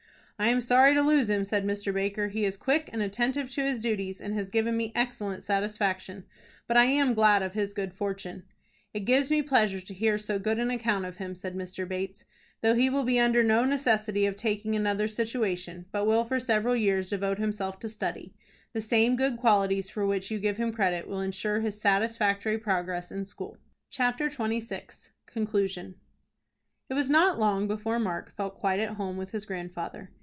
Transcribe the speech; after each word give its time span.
"I 0.39 0.47
am 0.47 0.59
sorry 0.59 0.95
to 0.95 1.03
lose 1.03 1.29
him," 1.29 1.43
said 1.43 1.65
Mr. 1.67 1.93
Baker. 1.93 2.29
"He 2.29 2.45
is 2.45 2.57
quick 2.57 2.89
and 2.91 2.99
attentive 3.03 3.51
to 3.51 3.63
his 3.63 3.79
duties, 3.79 4.19
and 4.19 4.33
has 4.33 4.49
given 4.49 4.75
me 4.75 4.91
excellent 4.95 5.43
satisfaction; 5.43 6.23
but 6.67 6.75
I 6.75 6.85
am 6.85 7.13
glad 7.13 7.43
of 7.43 7.53
his 7.53 7.75
good 7.75 7.93
fortune." 7.93 8.41
"It 8.91 9.01
gives 9.01 9.29
me 9.29 9.43
pleasure 9.43 9.79
to 9.79 9.93
hear 9.93 10.17
so 10.17 10.39
good 10.39 10.57
an 10.57 10.71
account 10.71 11.05
of 11.05 11.17
him," 11.17 11.35
said 11.35 11.53
Mr. 11.55 11.87
Bates. 11.87 12.25
"Though 12.61 12.73
he 12.73 12.89
will 12.89 13.03
be 13.03 13.19
under 13.19 13.43
no 13.43 13.65
necessity 13.65 14.25
of 14.25 14.35
taking 14.35 14.75
another 14.75 15.07
situation, 15.07 15.85
but 15.91 16.05
will 16.07 16.25
for 16.25 16.39
several 16.39 16.75
years 16.75 17.11
devote 17.11 17.37
himself 17.37 17.77
to 17.81 17.87
study, 17.87 18.33
the 18.73 18.81
same 18.81 19.15
good 19.15 19.37
qualities 19.37 19.91
for 19.91 20.07
which 20.07 20.31
you 20.31 20.39
give 20.39 20.57
him 20.57 20.73
credit 20.73 21.07
will 21.07 21.21
insure 21.21 21.59
his 21.61 21.79
satisfactory 21.79 22.57
progress 22.57 23.11
in 23.11 23.25
school." 23.25 23.59
CHAPTER 23.91 24.27
XXVI. 24.29 25.11
CONCLUSION. 25.27 25.97
It 26.89 26.95
was 26.95 27.11
not 27.11 27.37
long 27.37 27.67
before 27.67 27.99
Mark 27.99 28.35
felt 28.35 28.55
quite 28.57 28.79
at 28.79 28.95
home 28.95 29.17
with 29.17 29.29
his 29.33 29.45
grandfather. 29.45 30.09